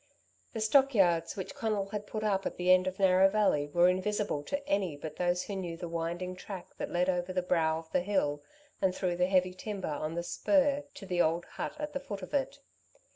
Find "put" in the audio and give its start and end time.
2.07-2.23